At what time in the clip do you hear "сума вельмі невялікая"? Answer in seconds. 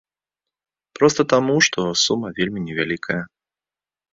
2.05-3.21